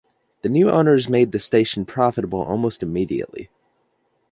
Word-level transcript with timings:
The 0.41 0.49
new 0.49 0.67
owners 0.71 1.07
made 1.07 1.31
the 1.31 1.37
station 1.37 1.85
profitable 1.85 2.41
almost 2.41 2.81
immediately. 2.81 3.49